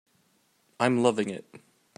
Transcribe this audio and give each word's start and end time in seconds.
I'm 0.79 1.03
loving 1.03 1.29
it. 1.29 1.45